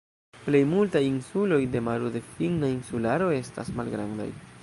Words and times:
Plej 0.45 0.61
multaj 0.69 1.01
insuloj 1.09 1.59
de 1.75 1.83
Maro 1.89 2.09
de 2.17 2.23
Finna 2.31 2.71
insularo 2.79 3.31
estas 3.39 3.73
malgrandaj. 3.81 4.31